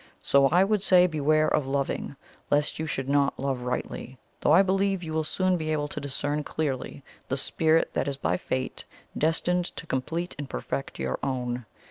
So 0.23 0.47
I 0.47 0.63
would 0.63 0.81
say 0.81 1.05
beware 1.05 1.47
of 1.47 1.67
loving, 1.67 2.15
lest 2.49 2.79
you 2.79 2.87
should 2.87 3.07
not 3.07 3.37
love 3.39 3.61
rightly 3.61 4.17
though 4.39 4.51
I 4.51 4.63
believe 4.63 5.03
you 5.03 5.13
will 5.13 5.23
soon 5.23 5.57
be 5.57 5.71
able 5.71 5.87
to 5.89 5.99
discern 6.01 6.43
clearly 6.43 7.03
the 7.27 7.37
spirit 7.37 7.91
that 7.93 8.07
is 8.07 8.17
by 8.17 8.37
fate 8.37 8.83
destined 9.15 9.65
to 9.75 9.85
complete 9.85 10.33
and 10.39 10.49
perfect 10.49 10.97
your 10.97 11.19
own. 11.21 11.67